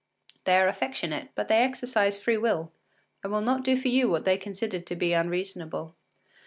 [0.45, 2.71] They are affectionate, but they exercise free will,
[3.23, 5.95] and will not do for you what they consider to be unreasonable.